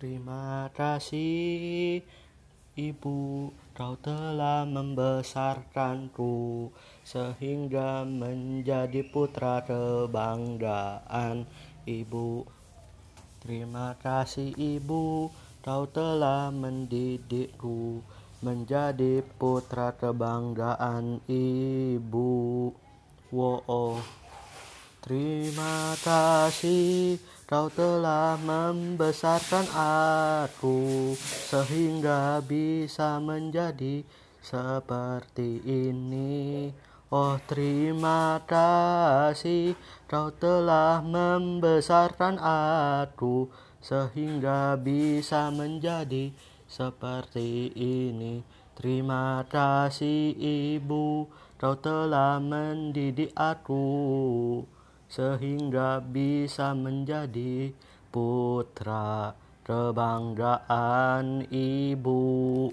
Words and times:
Terima 0.00 0.72
kasih 0.72 2.00
Ibu, 2.72 3.52
kau 3.76 3.94
telah 4.00 4.64
membesarkanku 4.64 6.72
sehingga 7.04 8.08
menjadi 8.08 9.04
putra 9.04 9.60
kebanggaan 9.60 11.44
Ibu. 11.84 12.48
Terima 13.44 13.92
kasih 14.00 14.56
Ibu, 14.56 15.28
kau 15.60 15.84
telah 15.92 16.48
mendidikku 16.48 18.00
menjadi 18.40 19.20
putra 19.36 19.92
kebanggaan 20.00 21.20
Ibu. 21.28 22.32
Wow. 23.36 24.00
Terima 25.00 25.96
kasih 26.00 27.20
kau 27.50 27.66
telah 27.66 28.38
membesarkan 28.38 29.66
aku 29.74 31.18
sehingga 31.18 32.38
bisa 32.46 33.18
menjadi 33.18 34.06
seperti 34.38 35.58
ini. 35.66 36.70
Oh 37.10 37.42
terima 37.50 38.38
kasih 38.46 39.74
kau 40.06 40.30
telah 40.30 41.02
membesarkan 41.02 42.38
aku 42.38 43.50
sehingga 43.82 44.78
bisa 44.78 45.50
menjadi 45.50 46.30
seperti 46.70 47.74
ini. 47.74 48.46
Terima 48.78 49.42
kasih 49.50 50.38
ibu 50.38 51.26
kau 51.58 51.74
telah 51.74 52.38
mendidik 52.38 53.34
aku 53.34 53.82
sehingga 55.10 55.98
bisa 55.98 56.70
menjadi 56.70 57.74
putra 58.14 59.34
kebanggaan 59.66 61.50
ibu. 61.50 62.69